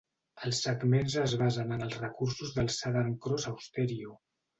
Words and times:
Els 0.45 0.59
segments 0.67 1.17
es 1.23 1.35
basen 1.41 1.75
en 1.75 1.83
els 1.87 1.97
recursos 1.99 2.55
de 2.55 2.65
Southern 2.77 3.13
Cross 3.27 3.47
Austereo. 3.53 4.17